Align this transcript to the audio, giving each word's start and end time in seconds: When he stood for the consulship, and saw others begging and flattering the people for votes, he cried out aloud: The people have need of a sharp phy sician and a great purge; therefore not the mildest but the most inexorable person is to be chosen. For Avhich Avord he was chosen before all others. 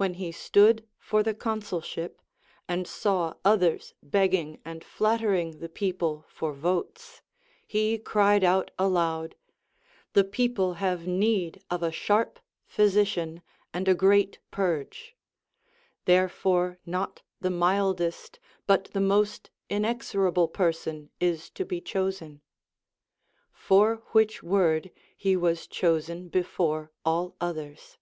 When 0.00 0.14
he 0.14 0.30
stood 0.30 0.86
for 0.96 1.24
the 1.24 1.34
consulship, 1.34 2.22
and 2.68 2.86
saw 2.86 3.34
others 3.44 3.94
begging 4.00 4.60
and 4.64 4.84
flattering 4.84 5.58
the 5.58 5.68
people 5.68 6.24
for 6.28 6.52
votes, 6.52 7.20
he 7.66 7.98
cried 7.98 8.44
out 8.44 8.70
aloud: 8.78 9.34
The 10.12 10.22
people 10.22 10.74
have 10.74 11.08
need 11.08 11.64
of 11.68 11.82
a 11.82 11.90
sharp 11.90 12.38
phy 12.68 12.84
sician 12.84 13.42
and 13.74 13.88
a 13.88 13.94
great 13.96 14.38
purge; 14.52 15.16
therefore 16.04 16.78
not 16.86 17.22
the 17.40 17.50
mildest 17.50 18.38
but 18.68 18.84
the 18.92 19.00
most 19.00 19.50
inexorable 19.68 20.46
person 20.46 21.10
is 21.18 21.50
to 21.50 21.64
be 21.64 21.80
chosen. 21.80 22.40
For 23.50 23.96
Avhich 23.98 24.42
Avord 24.44 24.92
he 25.16 25.34
was 25.36 25.66
chosen 25.66 26.28
before 26.28 26.92
all 27.04 27.34
others. 27.40 27.98